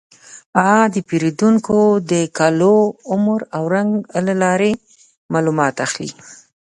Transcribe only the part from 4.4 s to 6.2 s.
لارې معلومات اخلي.